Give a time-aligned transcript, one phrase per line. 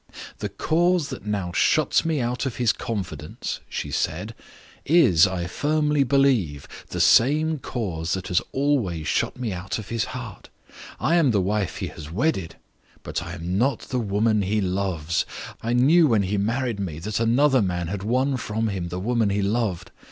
[0.39, 4.33] 'The cause that now shuts me out of his confidence,' she said,
[4.83, 10.05] 'is, I firmly believe, the same cause that has always shut me out of his
[10.05, 10.49] heart.
[10.99, 12.55] I am the wife he has wedded,
[13.03, 15.23] but I am not the woman he loves.
[15.61, 19.29] I knew when he married me that another man had won from him the woman
[19.29, 19.91] he loved.